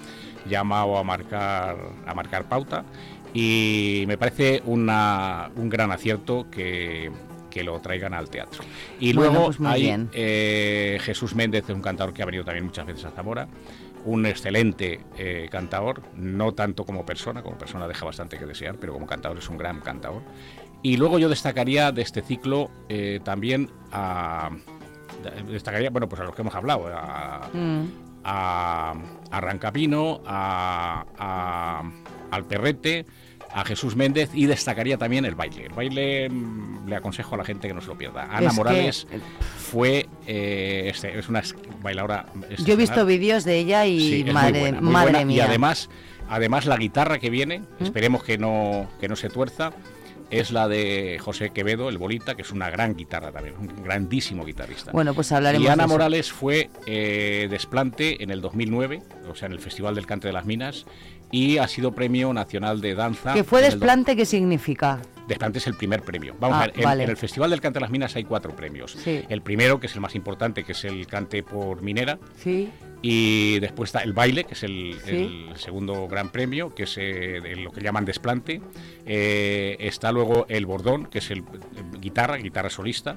[0.47, 2.85] llamado a marcar, a marcar pauta.
[3.33, 7.11] Y me parece una- un gran acierto que,
[7.51, 8.63] que lo traigan al teatro.
[9.01, 12.87] Y Bueno, luego pues hay eh, Jesús Méndez, un cantador que ha venido también muchas
[12.87, 13.49] veces a Zamora.
[14.05, 18.93] Un excelente eh, cantador, no tanto como persona, como persona deja bastante que desear, pero
[18.93, 20.23] como cantador es un gran cantador.
[20.83, 24.51] Y luego yo destacaría de este ciclo eh, también a.
[25.51, 27.85] Destacaría, bueno, pues a los que hemos hablado, a, Mm.
[28.25, 28.95] a,
[29.31, 31.83] a Rancapino, a, a-
[32.31, 33.07] al Perrete,
[33.57, 35.67] a Jesús Méndez y destacaría también el baile.
[35.67, 38.25] El baile mm, le aconsejo a la gente que no se lo pierda.
[38.25, 39.07] Ana Es que- Morales
[39.57, 41.41] fue eh, este, es una
[41.81, 42.27] bailadora.
[42.65, 45.25] Yo he visto vídeos de ella y Sí, madre, buena, muy madre buena.
[45.27, 45.37] mía.
[45.37, 45.89] Y además,
[46.29, 47.85] además la guitarra que viene, ¿Mm?
[47.85, 49.73] esperemos que no, que no se tuerza,
[50.31, 54.45] es la de José Quevedo, el bolita, que es una gran guitarra también, un grandísimo
[54.45, 54.91] guitarrista.
[54.91, 55.95] Bueno, pues hablaremos Y Ana de eso.
[55.95, 59.01] Morales fue eh, desplante en el 2009,
[59.31, 60.87] o sea, en el Festival del Cante de las Minas,
[61.35, 63.35] y ha sido Premio Nacional de Danza.
[63.35, 65.01] ¿Que fue desplante qué significa?
[65.27, 66.37] Desplante es el primer premio.
[66.39, 67.03] Vamos Ah, a ver, en, vale.
[67.05, 68.93] en el Festival del Cante de las Minas hay cuatro premios.
[68.93, 69.23] Sí.
[69.29, 72.19] El primero, que es el más importante, que es el cante por minera.
[72.41, 72.69] Sí.
[73.03, 75.11] Y después está el baile, que es el, Sí.
[75.51, 78.61] el segundo gran premio, que es eh, lo que llaman desplante.
[79.07, 81.39] Eh, está luego el bordón, que es el,
[81.77, 83.17] el guitarra, guitarra solista.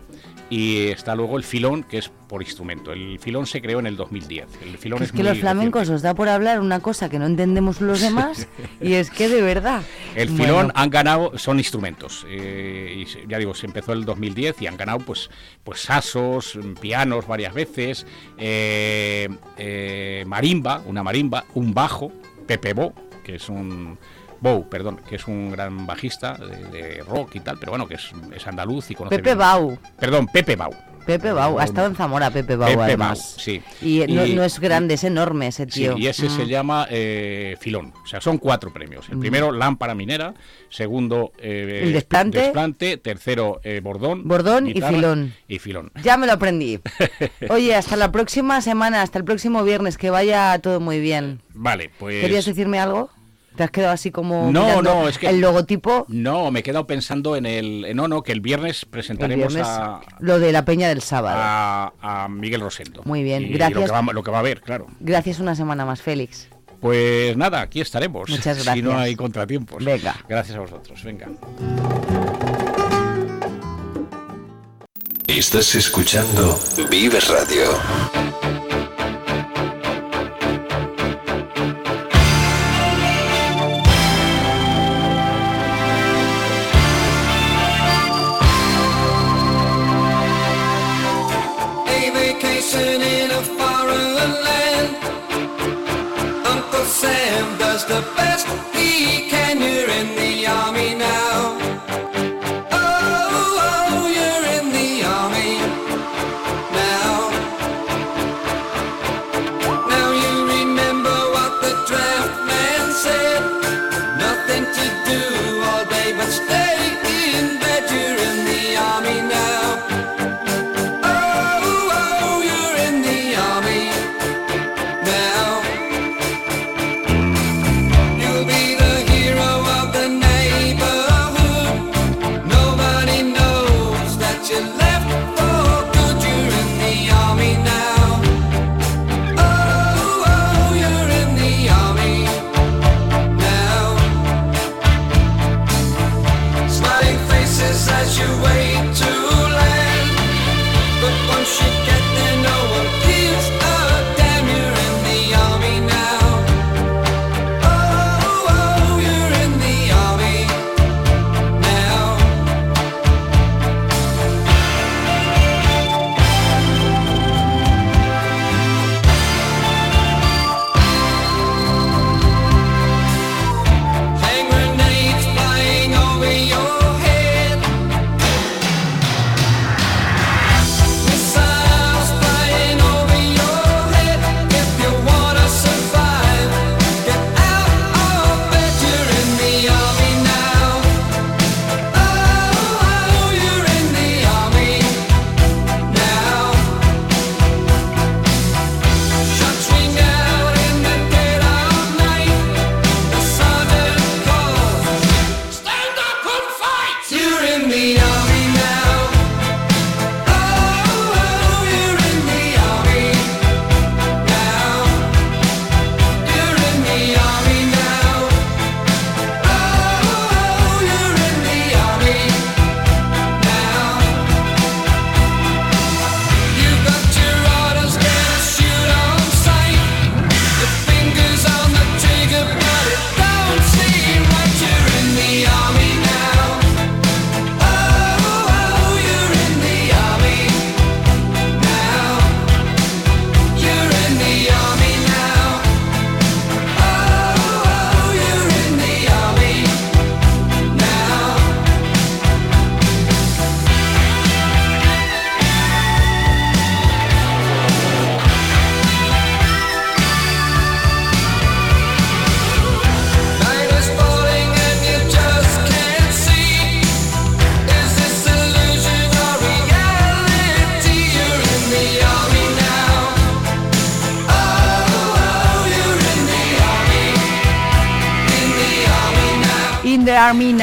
[0.49, 2.91] Y está luego el filón, que es por instrumento.
[2.91, 4.45] El filón se creó en el 2010.
[4.63, 7.25] El filón es, es que los flamencos os da por hablar una cosa que no
[7.25, 8.47] entendemos los demás
[8.81, 9.81] y es que de verdad.
[10.15, 12.25] El Bueno, filón han ganado, son instrumentos.
[12.29, 15.29] eh, y ya digo, se empezó en el 2010 y han ganado pues,
[15.63, 18.05] pues sasos, pianos varias veces,
[18.37, 22.11] eh, eh, marimba, una marimba, un bajo,
[22.45, 23.97] Pepe Bo, que es un.
[24.41, 27.95] Bow, perdón, que es un gran bajista de, de rock y tal, pero bueno, que
[27.95, 29.77] es, es andaluz y conoce Pepe bien- Bau.
[29.99, 30.73] Perdón, Pepe Bau.
[31.07, 33.17] Pepe Bau, ha estado en Zamora Pepe Bau Pepe además.
[33.37, 33.61] Bau, sí.
[33.81, 35.97] Y, no, Y- no es grande, es enorme ese Sí, tío.
[35.97, 36.47] y ese se Mm.
[36.49, 37.93] llama eh, Filón.
[38.03, 39.07] O sea, son cuatro premios.
[39.07, 39.19] El Mm.
[39.21, 40.33] primero, lámpara minera.
[40.69, 42.39] Segundo, eh, El desplante.
[42.39, 42.97] desplante.
[42.97, 44.27] Tercero, eh, bordón.
[44.27, 45.33] Bordón y filón.
[45.47, 45.91] Y filón.
[46.03, 46.81] Ya me lo aprendí.
[47.49, 51.39] Oye, hasta la próxima semana, hasta el próximo viernes, que vaya todo muy bien.
[51.53, 52.19] Vale, pues.
[52.21, 53.09] ¿Querías decirme algo?
[53.57, 56.05] ¿Te has quedado así como No, no, es que- el logotipo?
[56.07, 57.93] No, me he quedado pensando en el.
[57.95, 61.37] No, no, que el viernes El presentaremos viernes, a, lo de la peña del sábado.
[61.39, 63.01] a, a Miguel Rosendo.
[63.03, 63.79] Muy bien, Y gracias.
[63.81, 64.87] Lo que, va, lo que va a haber, claro.
[64.99, 66.47] Gracias una semana más, Félix.
[66.79, 68.29] Pues nada, aquí estaremos.
[68.29, 68.99] Muchas Si no gracias.
[69.01, 69.83] hay contratiempos.
[69.83, 70.15] Venga.
[70.29, 71.03] Gracias a vosotros.
[71.03, 71.27] Venga.
[75.27, 76.57] Estás escuchando
[76.89, 78.66] Vive Radio.
[96.87, 99.59] Sam does the best he can.
[99.59, 101.16] You're in the army now.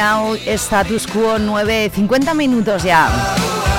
[0.04, 3.08] Status quo 9, 50 minutos ya.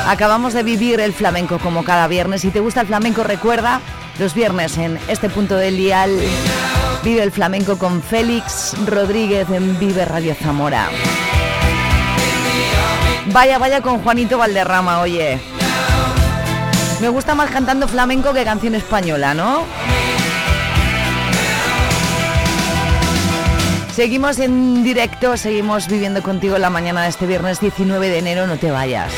[0.08, 2.42] Acabamos de vivir el flamenco como cada viernes.
[2.42, 3.80] Si te gusta el flamenco, recuerda
[4.18, 6.20] los viernes en este punto del dial.
[7.04, 10.90] Vive el flamenco con Félix Rodríguez en Vive Radio Zamora.
[13.28, 15.40] Vaya, vaya con Juanito Valderrama, oye.
[17.02, 19.64] Me gusta más cantando flamenco que canción española, ¿no?
[23.96, 28.58] Seguimos en directo, seguimos viviendo contigo la mañana de este viernes 19 de enero, no
[28.58, 29.14] te vayas.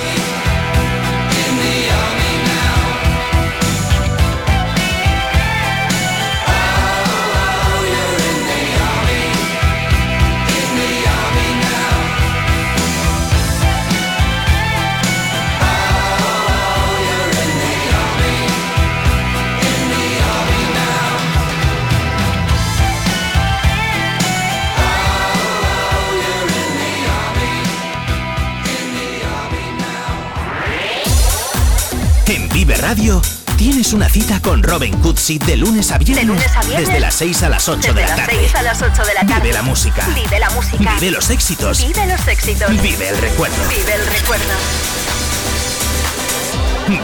[32.67, 33.21] En Vive Radio
[33.55, 36.27] tienes una cita con Robin Cutsi de lunes a viernes.
[36.27, 36.89] De lunes a viernes.
[36.89, 38.39] Desde las 6 a las 8 Desde de la las tarde.
[38.41, 39.41] 6 a las 8 de la tarde.
[39.43, 40.05] Vive la música.
[40.13, 40.93] Vive la música.
[40.99, 41.87] Vive los éxitos.
[41.87, 42.69] Vive los éxitos.
[42.69, 43.55] Vive el recuerdo.
[43.69, 44.53] Vive el recuerdo.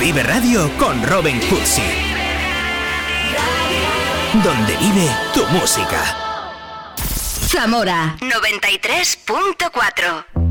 [0.01, 1.81] Vive Radio con Robin Cutsi.
[4.43, 6.17] Donde vive tu música.
[7.47, 10.42] Zamora 93.4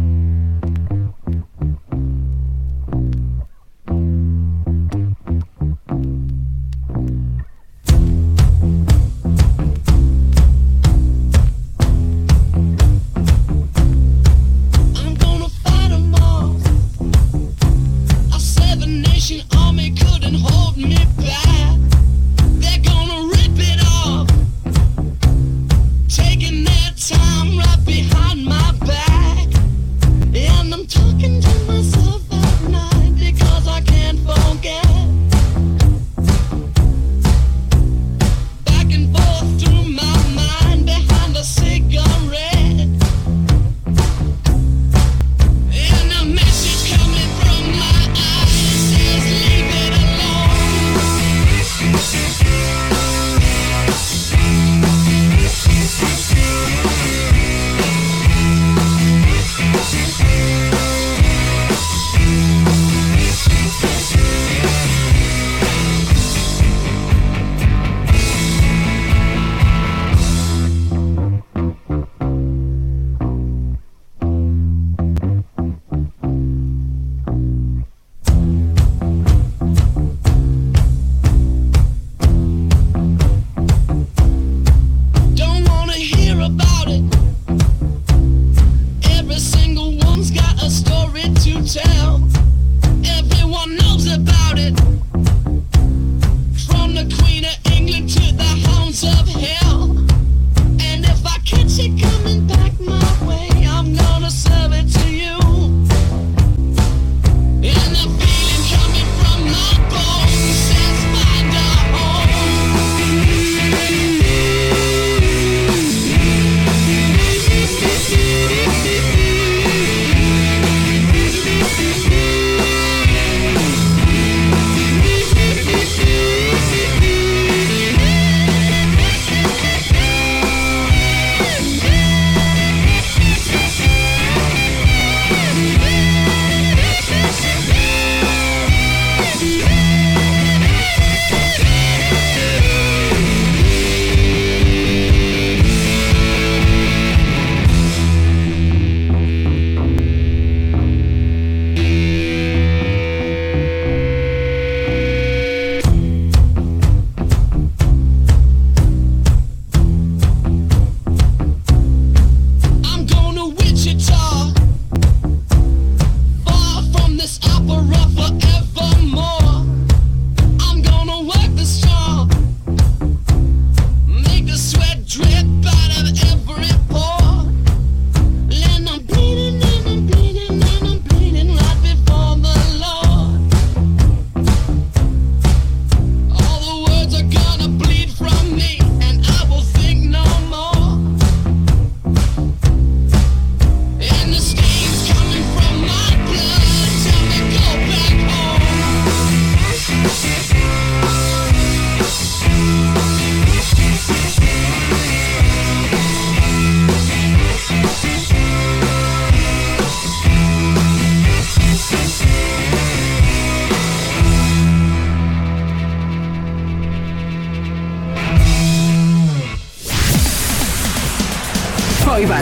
[91.64, 91.91] Jack.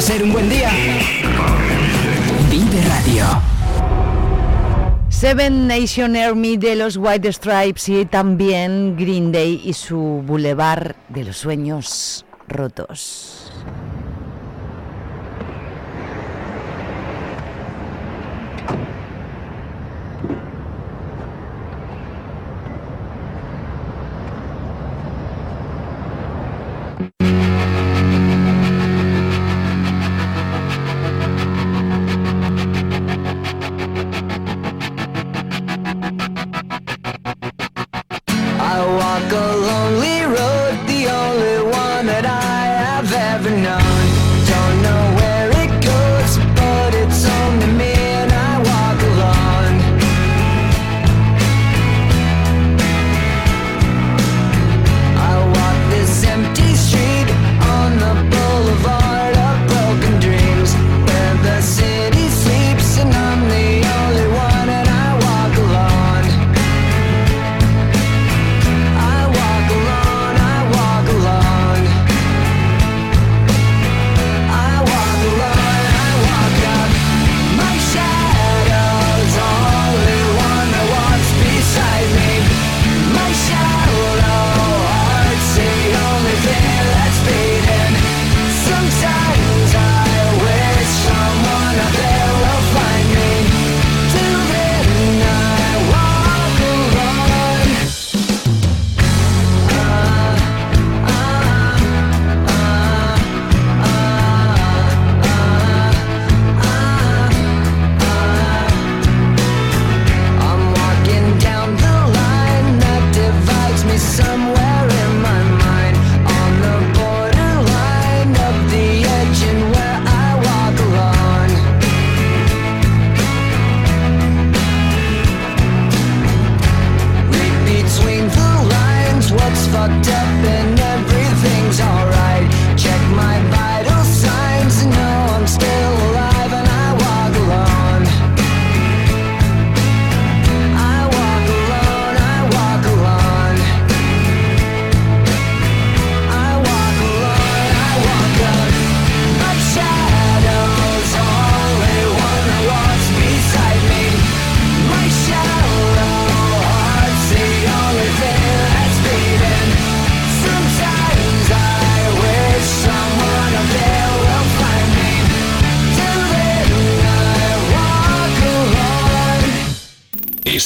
[0.01, 0.71] ser un buen día.
[2.51, 3.25] Vive Radio.
[5.09, 11.25] Seven Nation Army de los White Stripes y también Green Day y su Boulevard de
[11.25, 13.53] los Sueños Rotos.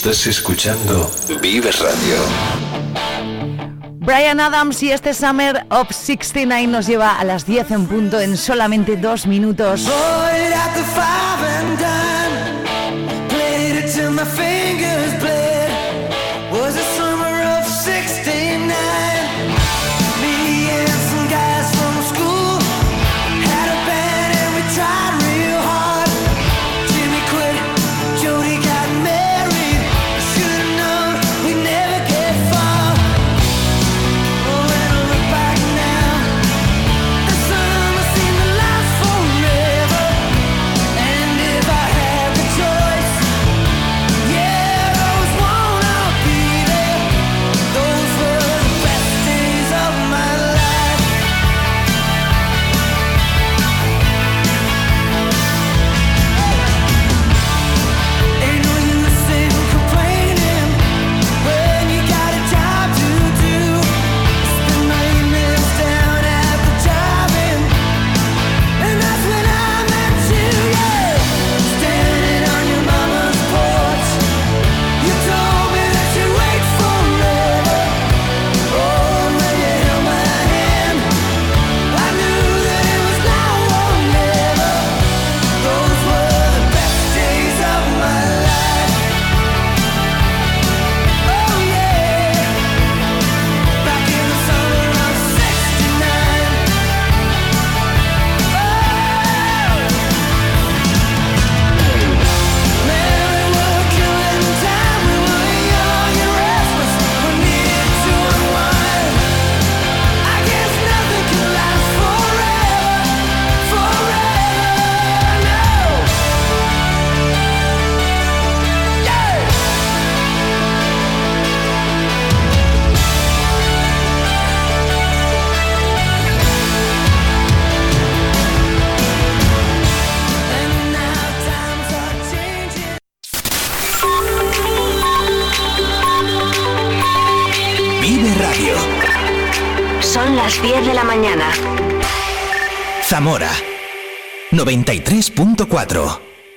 [0.05, 2.17] Estás escuchando Vives Radio.
[4.01, 8.37] Brian Adams y este Summer of 69 nos lleva a las 10 en punto en
[8.37, 9.89] solamente dos minutos.